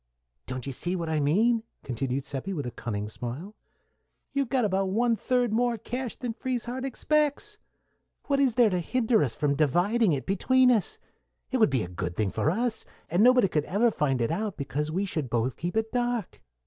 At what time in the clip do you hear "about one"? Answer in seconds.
4.65-5.15